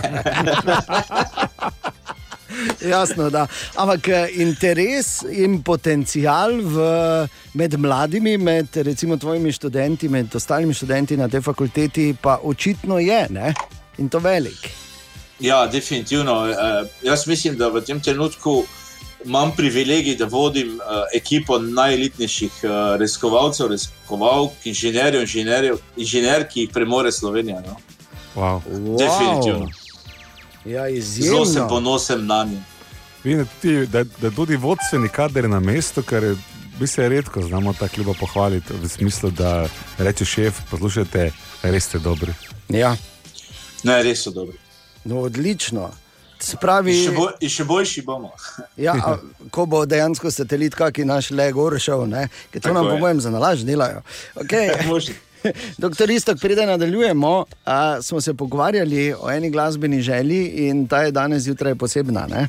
Jasno, 2.89 3.29
da. 3.29 3.47
Ampak 3.75 4.07
eh, 4.07 4.27
interes 4.35 5.21
in 5.31 5.61
potencial 5.63 6.61
v, 6.61 6.87
med 7.53 7.77
mladimi, 7.79 8.37
med 8.37 8.75
recimo 8.75 9.17
tvojimi 9.17 9.51
študenti, 9.51 10.09
med 10.09 10.35
ostalimi 10.35 10.73
študenti 10.73 11.17
na 11.17 11.27
tej 11.27 11.41
fakulteti, 11.41 12.15
pa 12.21 12.39
očitno 12.43 12.99
je 12.99 13.27
ne? 13.29 13.53
in 13.97 14.09
to 14.09 14.19
velik. 14.19 14.84
Ja, 15.39 15.67
definitivno. 15.67 16.33
Uh, 16.41 16.87
jaz 17.01 17.27
mislim, 17.27 17.57
da 17.57 17.67
v 17.69 17.81
tem 17.81 17.99
trenutku 18.01 18.63
imam 19.25 19.51
privilegij, 19.55 20.15
da 20.15 20.25
vodim 20.25 20.75
uh, 20.75 20.81
ekipo 21.13 21.59
najelitnejših 21.59 22.51
uh, 22.63 22.71
raziskovalcev, 22.99 23.67
raziskovalk, 23.67 24.51
inženirjev, 24.63 25.21
inženirjev, 25.21 25.77
inženir, 25.97 26.47
ki 26.47 26.59
jih 26.61 26.69
premore 26.73 27.11
Slovenija. 27.11 27.61
No? 27.65 27.75
Wow. 28.35 28.61
Wow. 28.71 28.97
Definitivno. 28.97 29.69
Ja, 30.65 30.83
Zelo 31.01 31.45
sem 31.45 31.51
izjemno. 31.51 31.69
ponosen 31.69 32.25
na 32.25 32.43
njih. 32.43 32.59
Vidim, 33.23 33.47
tudi, 33.61 33.87
da, 33.87 34.03
da 34.03 34.31
tudi 34.31 34.55
vodstveni 34.55 35.09
kader 35.09 35.49
na 35.49 35.59
mestu, 35.59 36.03
kar 36.03 36.23
je, 36.23 36.35
bi 36.79 36.87
se 36.87 37.09
redko 37.09 37.41
znamo 37.41 37.73
tako 37.73 37.95
lepo 37.97 38.13
pohvaliti, 38.19 38.73
v 38.73 38.87
smislu, 38.89 39.31
da 39.31 39.67
reče 39.97 40.25
šef, 40.25 40.59
poslušajte, 40.69 41.31
res 41.63 41.85
ste 41.85 41.99
dobri. 41.99 42.33
Ja, 42.69 42.95
Ne, 43.85 43.99
res 44.03 44.23
so 44.25 44.31
dobri. 44.33 44.57
No, 45.05 45.21
odlično. 45.25 45.91
Se 46.39 46.57
In 46.57 46.61
pravi, 46.61 46.93
še, 46.99 47.11
boj, 47.15 47.29
in 47.39 47.49
še 47.49 47.63
boljši 47.63 48.01
bomo. 48.05 48.33
ja, 48.85 48.93
a, 48.99 49.15
ko 49.55 49.65
bo 49.65 49.85
dejansko 49.87 50.31
satelit, 50.31 50.75
ki 50.75 51.05
naš 51.07 51.31
le 51.31 51.47
gor 51.55 51.77
šel, 51.79 52.03
ker 52.51 52.59
to 52.59 52.67
Tako 52.67 52.75
nam, 52.75 52.89
po 52.91 52.97
je. 52.97 53.03
mojem, 53.05 53.21
za 53.23 53.31
nalaž 53.31 53.63
delajo. 53.63 54.03
Okay. 54.43 54.73
Doktor 55.77 56.09
Istok, 56.09 56.39
preden 56.39 56.69
nadaljujemo, 56.69 57.45
a, 57.65 58.01
smo 58.01 58.21
se 58.21 58.33
pogovarjali 58.33 59.13
o 59.19 59.31
eni 59.31 59.49
glasbeni 59.49 60.01
želji 60.01 60.45
in 60.47 60.87
ta 60.87 61.01
je 61.01 61.11
danes 61.11 61.43
zjutraj 61.43 61.75
posebna. 61.75 62.27
Ne? 62.27 62.47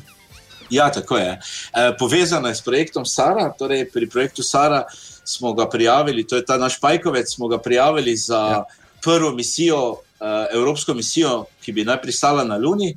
Ja, 0.69 0.91
tako 0.91 1.17
je. 1.17 1.39
E, 1.73 1.97
povezana 1.99 2.49
je 2.49 2.55
s 2.55 2.61
projektom 2.61 3.05
Sara. 3.05 3.53
Torej 3.59 3.89
pri 3.91 4.09
projektu 4.09 4.43
Sara 4.43 4.83
smo 5.23 5.53
ga 5.53 5.69
prijavili, 5.69 6.27
to 6.27 6.35
je 6.35 6.45
ta 6.45 6.57
naš 6.57 6.79
Pajkovec, 6.79 7.35
smo 7.35 7.47
ga 7.47 7.57
prijavili 7.57 8.15
za 8.17 8.35
ja. 8.35 8.63
prvo 9.03 9.31
misijo, 9.31 9.95
e, 10.19 10.47
evropsko 10.53 10.93
misijo, 10.93 11.45
ki 11.67 11.75
bi 11.75 11.83
naj 11.83 11.99
pristala 12.01 12.47
na 12.47 12.55
Luni. 12.57 12.93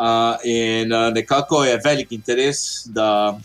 A, 0.00 0.08
in 0.48 0.92
e, 0.92 1.10
nekako 1.12 1.64
je 1.68 1.76
velik 1.84 2.12
interes, 2.16 2.86
da, 2.88 3.36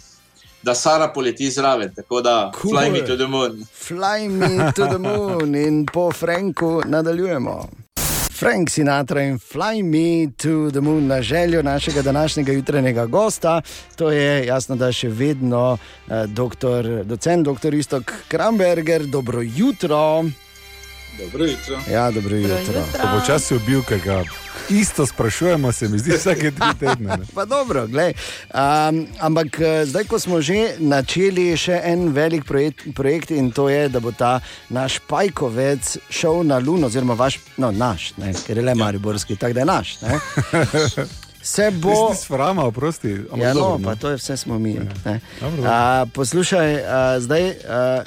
da 0.63 0.75
Sara 0.75 1.09
poleti 1.11 1.49
zraven. 1.51 1.91
Tako 1.95 2.21
da, 2.21 2.51
Cool. 2.55 2.71
cool. 2.71 2.79
fly 2.79 2.89
me 2.91 3.01
to 3.07 3.17
the 3.17 3.27
moon. 3.27 3.65
Fly 3.73 4.29
me 4.29 4.71
to 4.75 4.87
the 4.87 4.97
moon 4.99 5.55
in 5.55 5.85
po 5.85 6.11
Franku 6.11 6.81
nadaljujemo. 6.85 7.65
Frank 8.35 8.69
Sinatra 8.69 9.21
in 9.23 9.37
Fly 9.39 9.81
Me 9.83 10.27
to 10.37 10.69
the 10.71 10.81
Moon 10.81 11.07
na 11.07 11.21
željo 11.21 11.61
našega 11.63 12.01
današnjega 12.01 12.51
jutranjega 12.51 13.05
gosta. 13.05 13.61
To 13.95 14.11
je 14.11 14.45
jasno, 14.45 14.75
da 14.75 14.91
še 14.91 15.07
vedno 15.09 15.77
eh, 16.09 16.27
doktor, 16.27 17.03
docent 17.05 17.47
dr. 17.47 17.73
Istok 17.73 18.11
Kramberger. 18.27 19.05
Dobro 19.05 19.41
jutro. 19.41 20.25
Dobro 21.19 21.45
jutro. 21.45 21.79
Ja, 21.91 22.11
dobro 22.11 22.35
jutro. 22.35 22.83
Ko 22.91 23.07
bo 23.13 23.25
čas 23.25 23.51
ubil, 23.51 23.83
ker 23.83 23.99
ga 24.05 24.23
isto 24.69 25.05
sprašujemo, 25.05 25.71
se 25.71 25.87
mi 25.89 25.99
zdi 25.99 26.11
vsake 26.11 26.51
tri 26.51 26.67
tedne. 26.79 27.17
ne. 27.17 27.25
Pa 27.35 27.45
dobro, 27.45 27.87
glej. 27.87 28.13
Um, 28.53 29.07
ampak 29.19 29.59
eh, 29.59 29.85
zdaj, 29.85 30.03
ko 30.03 30.19
smo 30.19 30.41
že 30.41 30.75
načeli 30.79 31.57
še 31.57 31.81
en 31.83 32.09
velik 32.13 32.45
projekt, 32.45 32.87
projekt 32.95 33.31
in 33.31 33.51
to 33.51 33.69
je, 33.69 33.89
da 33.89 33.99
bo 33.99 34.11
ta 34.11 34.39
naš 34.69 34.99
Pajkovec 35.07 35.97
šel 36.09 36.43
na 36.43 36.57
Luno, 36.57 36.87
oziroma 36.87 37.13
vaš, 37.13 37.39
no, 37.57 37.71
naš, 37.71 38.13
ne, 38.17 38.33
ker 38.47 38.57
je 38.57 38.63
le 38.63 38.75
Mariborski, 38.75 39.35
tako 39.35 39.53
da 39.53 39.59
je 39.59 39.65
naš. 39.65 40.01
Ne. 40.01 40.19
Se 41.45 41.71
bo. 41.71 42.13
Frama, 42.27 42.65
oprosti. 42.65 43.13
ampak 43.13 43.39
Ja, 43.39 43.53
no, 43.53 43.59
dobro, 43.59 43.83
pa 43.85 43.95
to 43.95 44.09
je 44.09 44.15
vse 44.17 44.37
smo 44.37 44.59
mi. 44.59 44.79
dobro. 45.41 45.63
A, 45.65 46.05
poslušaj, 46.13 46.75
a, 46.75 47.19
zdaj. 47.19 47.53
A, 47.69 48.03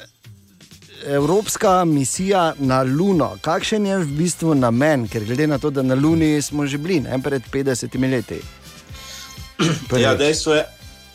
Evropska 1.05 1.85
misija 1.85 2.53
na 2.57 2.81
Luno, 2.81 3.37
kakšen 3.41 3.85
je 3.85 3.97
v 3.97 4.05
bistvu 4.05 4.55
namen, 4.55 5.07
ker 5.07 5.23
glede 5.25 5.47
na 5.47 5.57
to, 5.57 5.69
da 5.69 5.81
na 5.81 5.95
Luni 5.95 6.41
smo 6.41 6.67
že 6.67 6.77
bili 6.77 6.99
ne, 6.99 7.21
pred 7.23 7.43
50 7.53 8.11
leti. 8.11 8.41
Ja, 9.59 9.65
Prvič. 9.89 10.17
dejstvo 10.17 10.53
je, 10.53 10.65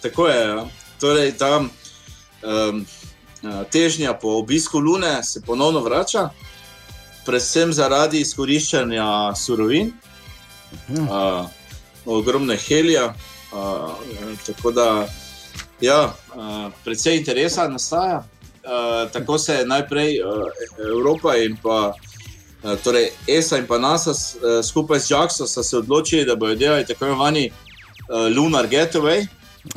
tako 0.03 0.29
je. 0.29 0.49
Ja. 0.49 0.67
Torej, 1.01 1.33
ta 1.39 1.61
um, 1.61 2.87
težnja 3.73 4.15
po 4.15 4.29
obisku 4.29 4.79
Lune 4.79 5.23
se 5.23 5.41
ponovno 5.41 5.81
vrača, 5.81 6.29
predvsem 7.27 7.73
zaradi 7.73 8.21
izkoriščanja 8.21 9.35
surovin, 9.37 9.93
uh, 10.89 11.49
ogromne 12.05 12.57
helija. 12.57 13.15
Uh, 13.53 13.91
tako 14.47 14.71
da, 14.71 15.07
ja, 15.81 16.15
uh, 16.35 16.73
predvsej 16.85 17.17
interesa 17.17 17.69
nastaja. 17.69 18.25
Uh, 18.65 19.11
tako 19.13 19.39
se 19.39 19.55
je 19.55 19.67
najprej 19.67 20.21
uh, 20.23 20.43
Evropa 20.89 21.37
in 21.37 21.57
pa 21.63 21.93
uh, 21.93 22.79
torej 22.85 23.11
ESA 23.29 23.59
in 23.59 23.67
pa 23.67 23.79
NASA 23.79 24.11
uh, 24.11 24.65
skupaj 24.65 25.01
z 25.01 25.11
JAXO 25.11 25.47
se 25.47 25.77
odločili, 25.77 26.25
da 26.25 26.37
bodo 26.37 26.55
delali 26.55 26.87
tako 26.87 27.05
imenovani 27.05 27.51
uh, 27.51 28.37
Lunar 28.37 28.69
Getaway. 28.69 29.27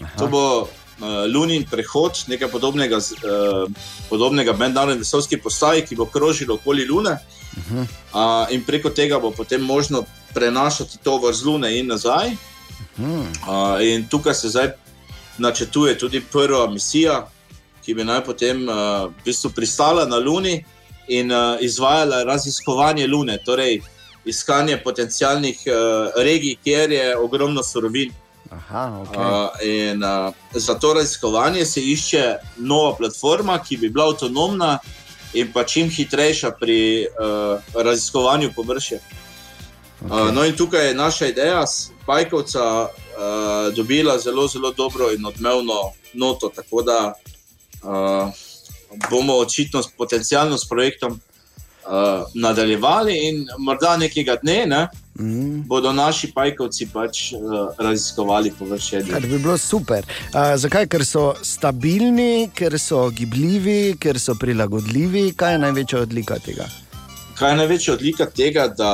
Aha. 0.03 0.17
To 0.17 0.27
bo 0.27 0.61
uh, 0.61 0.67
lunin 1.33 1.65
prehod, 1.71 2.23
nekaj 2.27 2.47
podobnega, 2.51 2.97
uh, 2.97 3.71
podobnega 4.09 4.53
mednarodni 4.53 4.99
vesoljski 4.99 5.37
postaji, 5.37 5.85
ki 5.85 5.95
bo 5.95 6.05
krožil 6.05 6.51
okoli 6.51 6.87
Lune. 6.87 7.17
Uh, 7.57 8.47
in 8.49 8.63
preko 8.63 8.89
tega 8.89 9.19
bo 9.19 9.31
potem 9.31 9.61
možno 9.61 10.03
prenašati 10.33 10.97
tovor 11.03 11.33
z 11.33 11.45
Lune 11.45 11.79
in 11.79 11.87
nazaj. 11.87 12.35
Uh, 12.97 13.81
in 13.81 14.07
tukaj 14.07 14.33
se 14.33 14.49
zdaj 14.49 14.71
načrtuje 15.37 15.97
tudi 15.97 16.21
prva 16.21 16.67
misija, 16.69 17.27
ki 17.87 17.93
bi 17.95 18.03
naj 18.03 18.25
potem 18.27 18.65
uh, 18.67 19.07
v 19.07 19.23
bistvu 19.23 19.53
pristala 19.55 20.03
na 20.05 20.17
Luni 20.19 20.57
in 21.07 21.31
uh, 21.31 21.55
izvajala 21.63 22.25
raziskovanje 22.27 23.07
Lune, 23.07 23.37
torej 23.45 23.79
iskanje 24.27 24.75
potencijalnih 24.83 25.61
uh, 25.71 26.11
regij, 26.19 26.57
kjer 26.63 26.91
je 26.91 27.05
ogromno 27.17 27.63
surovin. 27.63 28.11
Aha, 28.51 28.83
ok. 29.01 29.15
Uh, 29.15 29.23
in 29.63 30.03
uh, 30.03 30.33
za 30.53 30.75
to 30.75 30.93
raziskovanje 30.93 31.65
se 31.65 31.81
išče 31.81 32.35
nova 32.57 32.95
platforma, 32.97 33.55
ki 33.63 33.77
bi 33.77 33.89
bila 33.89 34.09
avtonomna 34.11 34.79
in 35.33 35.51
pa 35.53 35.63
čim 35.63 35.87
hitrejša 35.89 36.51
pri 36.59 37.07
uh, 37.07 37.83
raziskovanju 37.83 38.51
površja. 38.55 38.99
Okay. 38.99 40.27
Uh, 40.27 40.33
no, 40.35 40.43
in 40.43 40.55
tukaj 40.55 40.87
je 40.87 40.93
naša 40.93 41.31
ideja, 41.31 41.63
Pajkovca, 42.05 42.83
uh, 42.83 43.73
dobila 43.75 44.19
zelo, 44.19 44.47
zelo 44.47 44.71
dobro 44.71 45.11
in 45.15 45.25
odmevno 45.25 45.91
noto. 46.13 46.51
Tako 46.55 46.81
da 46.81 47.13
uh, 47.87 48.27
bomo 49.09 49.33
očitno 49.35 49.83
s- 49.83 49.89
potencialno 49.97 50.57
s 50.57 50.67
projektom 50.67 51.11
uh, 51.11 51.89
nadaljevali, 52.35 53.27
in 53.27 53.45
morda 53.57 53.97
nekega 53.97 54.35
dne 54.43 54.65
ne, 54.65 54.87
Mm. 55.19 55.63
bodo 55.65 55.89
naši 55.93 56.27
Pajkovci 56.29 56.85
pač 56.93 57.31
uh, 57.33 57.39
raziskovali 57.77 58.51
površje. 58.59 58.99
Kar 59.09 59.21
bi 59.21 59.39
bilo 59.39 59.57
super. 59.57 60.05
Uh, 60.29 60.53
zakaj? 60.55 60.85
Ker 60.87 61.01
so 61.05 61.33
stabilni, 61.41 62.49
ker 62.53 62.77
so 62.79 63.09
gibljivi, 63.09 63.95
ker 63.97 64.19
so 64.19 64.35
prilagodljivi. 64.37 65.33
Kaj 65.33 65.53
je 65.53 65.59
največja 65.59 65.99
odlika 66.05 66.37
tega? 66.39 66.67
Kaj 67.33 67.49
je 67.51 67.57
največja 67.57 67.93
odlika 67.93 68.25
tega, 68.29 68.67
da 68.67 68.91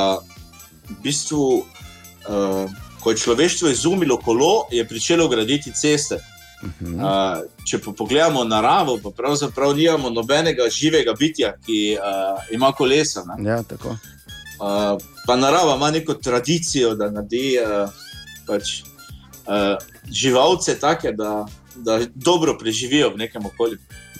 v 0.88 0.95
bistvu, 1.03 1.43
uh, 1.59 2.71
ko 3.03 3.12
je 3.12 3.17
človeštvo 3.17 3.69
izumilo 3.69 4.15
kolo, 4.17 4.67
je 4.71 4.88
začelo 4.91 5.27
graditi 5.27 5.75
ceste. 5.75 6.21
Uh, 6.63 7.43
če 7.67 7.79
pa 7.84 7.91
pogledamo 7.98 8.43
naravo, 8.48 8.98
pa 9.03 9.12
pravzaprav 9.15 9.75
nimamo 9.75 10.10
nobenega 10.10 10.70
živega 10.72 11.15
bitja, 11.20 11.53
ki 11.65 11.98
uh, 11.98 12.39
ima 12.55 12.72
kolesa. 12.72 13.25
Ne? 13.27 13.41
Ja, 13.50 13.63
tako. 13.67 13.98
Uh, 14.60 15.01
pa 15.27 15.36
narava 15.36 15.75
ima 15.75 15.91
neko 15.91 16.13
tradicijo, 16.13 16.93
da 16.96 17.10
naredi 17.12 17.58
uh, 17.60 17.89
pač, 18.48 18.79
uh, 19.48 19.75
živalce 20.12 20.77
take, 20.79 21.12
da, 21.12 21.46
da 21.75 22.00
dobro 22.15 22.58
preživijo 22.60 23.12
v 23.13 23.25
nekem 23.25 23.46
okolju. 23.46 23.77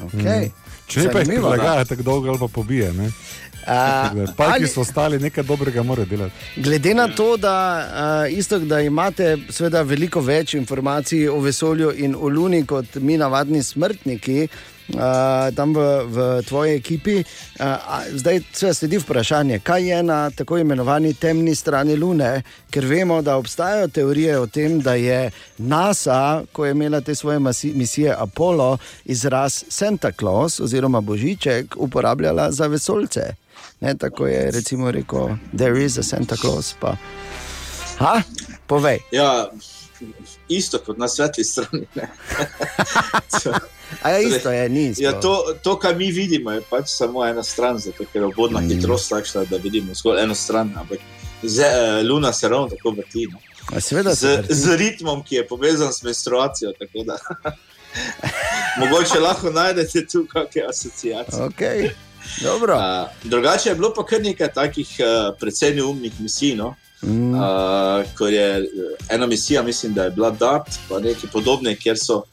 Okay. 0.10 0.52
Če 0.88 1.08
ne 1.08 1.12
pa 1.14 1.22
jih 1.24 1.30
prilagaja 1.32 1.86
tako 1.88 2.04
dolgo 2.04 2.30
ali 2.34 2.40
pa 2.40 2.48
pobije. 2.52 2.92
Ne? 2.94 3.12
A, 3.68 4.10
Pa 4.36 4.54
ali- 4.54 4.68
so 4.68 4.82
ostali, 4.82 5.20
nekaj 5.20 5.44
dobrega 5.44 5.84
mora 5.84 6.06
delati. 6.06 6.34
Glede 6.56 6.94
na 6.94 7.08
to, 7.08 7.38
da, 7.38 7.88
uh, 8.28 8.38
isto, 8.38 8.60
da 8.60 8.82
imate 8.82 9.38
seveda, 9.50 9.82
veliko 9.82 10.22
več 10.22 10.54
informacij 10.54 11.28
o 11.30 11.40
vesolju 11.40 11.94
in 11.98 12.16
o 12.16 12.30
Luni 12.30 12.66
kot 12.66 12.96
mi, 12.96 13.18
navadni 13.18 13.64
smrtniki, 13.64 14.48
uh, 14.90 15.00
tam 15.56 15.74
v, 15.74 15.80
v 16.06 16.42
tvoji 16.48 16.76
ekipi, 16.76 17.24
uh, 17.60 17.66
zdaj 18.12 18.42
se 18.54 18.74
sledi 18.74 18.98
vprašanje, 18.98 19.60
kaj 19.60 19.88
je 19.90 20.04
na 20.04 20.30
tako 20.30 20.58
imenovani 20.58 21.14
temni 21.14 21.56
strani 21.56 21.96
Lune, 21.96 22.42
ker 22.70 22.86
vemo, 22.86 23.22
da 23.22 23.38
obstajajo 23.38 23.88
teorije 23.88 24.40
o 24.40 24.48
tem, 24.48 24.80
da 24.82 24.94
je 24.94 25.32
NASA, 25.58 26.44
ko 26.52 26.66
je 26.66 26.72
imela 26.72 27.02
te 27.02 27.16
svoje 27.16 27.40
masi, 27.40 27.72
misije 27.76 28.16
Apollo, 28.18 28.78
izraz 29.06 29.64
Santa 29.70 30.12
Claus 30.12 30.60
oziroma 30.60 31.02
Božiček 31.02 31.76
uporabljala 31.78 32.52
za 32.52 32.68
vesoljce. 32.68 33.43
Ne, 33.80 33.96
tako 33.96 34.28
je 34.28 34.52
recimo 34.52 34.92
rekel, 34.92 35.28
there 35.52 35.78
is 35.78 35.98
a 35.98 36.04
Santa 36.04 36.36
Claus. 36.36 36.76
Pa. 36.80 36.96
Ha, 37.98 38.22
povej. 38.68 39.00
Ja, 39.12 39.50
isto 40.50 40.80
kot 40.80 40.98
na 40.98 41.08
svetli 41.08 41.44
strani. 41.44 41.86
A 44.02 44.10
je 44.10 44.28
isto, 44.28 44.52
je 44.52 44.70
ni. 44.70 44.94
Ja, 44.98 45.12
sploh. 45.12 45.22
to, 45.22 45.34
to, 45.64 45.80
kar 45.80 45.96
mi 45.96 46.12
vidimo, 46.12 46.52
je 46.52 46.62
pač 46.64 46.88
samo 46.88 47.26
ena 47.26 47.44
stran, 47.44 47.78
zato 47.78 48.04
je 48.14 48.26
obodna 48.26 48.60
Mm. 48.60 48.70
hitrost 48.70 49.10
takšna, 49.10 49.46
da 49.46 49.58
vidimo 49.58 49.94
zgolj 49.94 50.22
eno 50.22 50.36
stran. 50.36 50.74
Ampak 50.78 51.00
ze, 51.44 51.64
uh, 51.64 52.10
Luna 52.10 52.34
se 52.34 52.50
ravno 52.50 52.68
tako 52.70 52.92
vrti. 52.92 53.28
No. 53.32 53.40
A 53.68 53.80
Seveda 53.80 54.16
se 54.16 54.28
Z, 54.28 54.38
vrti. 54.38 54.56
z 54.56 54.76
ritmom, 54.76 55.24
ki 55.24 55.36
je 55.36 55.48
povezan 55.48 55.94
s 55.94 56.04
menstruacijo. 56.04 56.72
tako 56.74 57.04
da. 57.04 57.18
Mogoče 58.80 59.20
lahko 59.20 59.50
najdete 59.52 60.08
tu 60.08 60.26
kakšne 60.28 60.62
asociacije. 60.64 61.42
Okay. 61.44 61.90
Dobro. 62.42 62.76
Uh, 62.76 63.30
drugače 63.30 63.70
je 63.70 63.76
bilo 63.76 63.94
pa 63.94 64.06
kar 64.06 64.22
nekaj 64.22 64.54
takih 64.54 64.96
uh, 65.00 65.36
precej 65.40 65.76
neumnih 65.76 66.14
misij. 66.20 66.56
No? 66.56 66.76
Mm. 67.04 67.34
Uh, 67.34 68.06
ko 68.18 68.28
je 68.28 68.58
eh, 68.58 68.66
ena 69.10 69.26
misija, 69.28 69.64
mislim, 69.64 69.94
da 69.94 70.04
je 70.04 70.12
bila 70.12 70.32
DART, 70.32 70.80
pa 70.90 71.00
nekaj 71.00 71.30
podobne, 71.32 71.76
kjer 71.76 71.98
so 72.00 72.24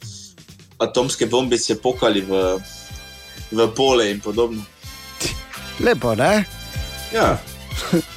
atomske 0.79 1.27
bombice 1.27 1.75
pokali 1.83 2.21
v, 2.21 2.59
v 3.51 3.67
pole 3.77 4.11
in 4.11 4.21
podobno. 4.21 4.63
Lepo, 5.81 6.15
ne? 6.15 6.45
Ja, 7.13 7.39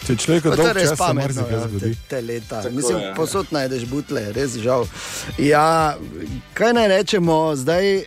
Če 0.07 0.15
človek 0.15 0.43
Pa 0.43 0.49
To 0.49 0.53
je 0.53 0.57
dolgo 0.57 0.73
res 0.77 0.89
časa 0.89 0.97
pametno, 0.99 1.41
marsikaj 1.41 1.89
ja, 1.89 1.95
te, 2.09 2.21
leta. 2.21 2.61
Tako 2.61 2.75
Mislim, 2.75 2.97
je. 2.99 3.11
posod 3.15 3.51
najdeš 3.55 3.85
butle, 3.89 4.23
res 4.35 4.57
žal. 4.63 4.87
Ja, 5.41 5.95
kaj 6.57 6.73
naj 6.77 6.87
rečemo, 6.91 7.37
zdaj 7.55 7.91
eh, 7.97 8.05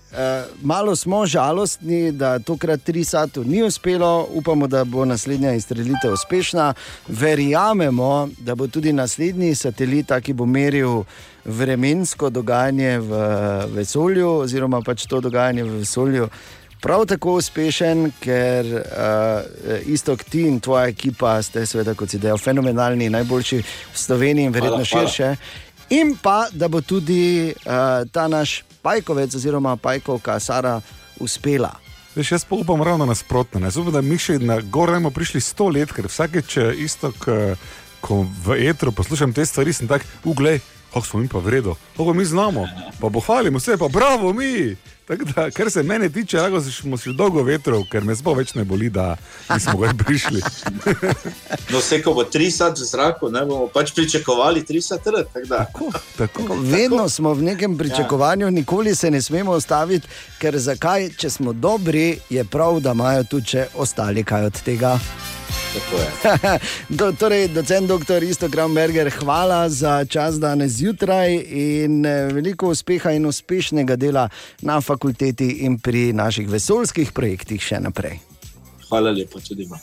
malo 0.62 0.96
smo 0.96 1.24
žalostni, 1.26 2.12
da 2.12 2.38
tokrat 2.38 2.82
tri 2.84 3.04
satu 3.04 3.44
ni 3.44 3.62
uspelo, 3.62 4.28
upamo, 4.34 4.66
da 4.66 4.84
bo 4.84 5.04
naslednja 5.04 5.54
izstrelitev 5.54 6.12
uspešna. 6.12 6.72
Verjamemo, 7.08 8.28
da 8.38 8.54
bo 8.54 8.68
tudi 8.68 8.92
naslednji 8.92 9.54
satelit, 9.54 10.12
ki 10.22 10.32
bo 10.32 10.46
meril 10.46 11.02
vremensko 11.44 12.30
dogajanje 12.30 12.98
v 12.98 13.10
vesolju, 13.74 14.28
oziroma 14.46 14.82
pač 14.82 15.06
to 15.06 15.20
dogajanje 15.20 15.64
v 15.64 15.80
vesolju. 15.80 16.28
Prav 16.80 17.06
tako 17.08 17.38
uspešen, 17.40 18.10
ker 18.20 18.66
uh, 18.66 18.82
isto 19.86 20.16
ti 20.16 20.44
in 20.46 20.60
tvoja 20.60 20.88
ekipa 20.92 21.38
ste, 21.42 21.66
seveda, 21.66 21.94
kot 21.94 22.10
si 22.12 22.20
dejal, 22.22 22.38
fenomenalni, 22.38 23.08
najboljši 23.10 23.58
v 23.62 23.98
Sloveniji 23.98 24.50
in 24.50 24.52
verjetno 24.52 24.84
Hvala, 24.84 24.90
hvala. 24.90 25.08
širše. 25.08 25.36
In 25.96 26.16
pa, 26.22 26.46
da 26.52 26.68
bo 26.68 26.80
tudi 26.80 27.54
uh, 27.54 28.04
ta 28.12 28.28
naš 28.28 28.62
pajkovec, 28.82 29.34
oziroma 29.34 29.76
pajkovka 29.76 30.40
Sara, 30.40 30.80
uspela. 31.20 31.72
Veš, 32.16 32.32
jaz 32.32 32.44
pa 32.44 32.54
upam 32.54 32.82
ravno 32.82 33.06
nasprotno. 33.06 33.60
Ne. 33.60 33.66
Jaz 33.66 33.76
Upam, 33.76 33.92
da 33.92 34.00
mi 34.00 34.18
še 34.18 34.38
na 34.38 34.60
gore 34.60 34.96
bomo 34.96 35.10
prišli 35.10 35.40
sto 35.40 35.68
let, 35.68 35.92
ker 35.92 36.08
vsakeč 36.08 36.56
eh, 36.56 36.72
isto, 36.80 37.12
ko 38.00 38.22
v 38.46 38.56
etru 38.68 38.92
poslušam 38.92 39.32
te 39.36 39.44
stvari, 39.46 39.72
sem 39.72 39.88
tak, 39.88 40.04
uglej, 40.24 40.60
kako 40.96 41.06
smo 41.06 41.20
mi 41.20 41.28
pa 41.28 41.38
v 41.38 41.48
redu, 41.48 41.74
kako 41.96 42.14
mi 42.14 42.24
znamo, 42.24 42.68
pa 43.00 43.08
pohvalimo 43.10 43.60
se, 43.60 43.76
pa 43.76 43.88
bravo 43.88 44.32
mi. 44.32 44.76
Tako 45.06 45.24
Da, 45.24 45.50
kar 45.50 45.70
se 45.70 45.82
mene 45.82 46.08
tiče, 46.08 46.40
lahko 46.40 46.60
smo 46.60 46.96
še 46.98 47.12
dolgo 47.14 47.42
vetrov, 47.46 47.84
ker 47.86 48.02
me 48.02 48.16
sploh 48.16 48.34
več 48.40 48.56
ne 48.58 48.64
boli, 48.66 48.88
da 48.90 49.12
nismo 49.52 49.76
gor 49.78 49.92
prišli. 50.00 50.40
no, 51.70 51.78
vse, 51.78 52.00
ko 52.02 52.16
bo 52.16 52.24
tri 52.24 52.48
sat 52.50 52.80
v 52.80 52.88
zraku, 52.88 53.30
ne 53.30 53.44
bomo 53.46 53.68
pač 53.70 53.92
pričakovali 53.94 54.64
tri 54.66 54.82
sat 54.82 55.06
red. 55.06 55.30
tako. 55.30 55.92
Tako, 55.92 56.42
tako. 56.42 56.58
Vedno 56.64 57.06
smo 57.08 57.36
v 57.38 57.52
nekem 57.52 57.78
pričakovanju, 57.78 58.50
nikoli 58.50 58.94
se 58.98 59.10
ne 59.10 59.22
smemo 59.22 59.54
ustaviti, 59.54 60.08
ker 60.42 60.58
zakaj, 60.58 61.12
če 61.20 61.30
smo 61.30 61.52
dobri, 61.52 62.18
je 62.30 62.44
prav, 62.44 62.80
da 62.80 62.96
imajo 62.98 63.30
tudi 63.36 63.62
ostali 63.78 64.24
kaj 64.24 64.50
od 64.50 64.62
tega. 64.66 64.98
Do, 66.98 67.12
torej, 67.12 67.48
docent 67.48 67.88
dr. 67.88 68.22
Isto 68.22 68.48
Kramberger, 68.48 69.10
hvala 69.10 69.68
za 69.68 70.04
čas 70.04 70.40
danes 70.40 70.72
zjutraj 70.72 71.34
in 71.50 72.06
eh, 72.06 72.32
veliko 72.32 72.68
uspeha 72.68 73.12
in 73.12 73.26
uspešnega 73.26 73.96
dela 73.96 74.28
na 74.62 74.80
fakulteti 74.80 75.50
in 75.68 75.78
pri 75.78 76.12
naših 76.12 76.48
vesoljskih 76.48 77.12
projektih 77.12 77.62
še 77.62 77.80
naprej. 77.80 78.18
Hvala 78.88 79.10
lepa 79.10 79.40
tudi 79.40 79.68
vam. 79.70 79.80